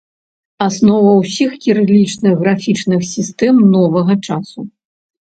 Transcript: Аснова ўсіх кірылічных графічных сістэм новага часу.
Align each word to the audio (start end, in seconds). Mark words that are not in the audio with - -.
Аснова 0.67 1.09
ўсіх 1.17 1.51
кірылічных 1.65 2.33
графічных 2.41 3.01
сістэм 3.09 3.55
новага 3.75 4.13
часу. 4.27 4.59